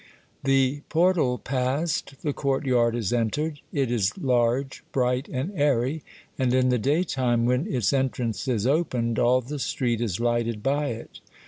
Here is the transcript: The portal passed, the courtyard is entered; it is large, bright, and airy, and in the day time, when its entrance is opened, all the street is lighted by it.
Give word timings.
The 0.45 0.81
portal 0.89 1.37
passed, 1.37 2.23
the 2.23 2.33
courtyard 2.33 2.95
is 2.95 3.13
entered; 3.13 3.59
it 3.71 3.91
is 3.91 4.17
large, 4.17 4.83
bright, 4.91 5.27
and 5.29 5.51
airy, 5.53 6.01
and 6.39 6.51
in 6.55 6.69
the 6.69 6.79
day 6.79 7.03
time, 7.03 7.45
when 7.45 7.71
its 7.71 7.93
entrance 7.93 8.47
is 8.47 8.65
opened, 8.65 9.19
all 9.19 9.41
the 9.41 9.59
street 9.59 10.01
is 10.01 10.19
lighted 10.19 10.63
by 10.63 10.87
it. 10.87 11.19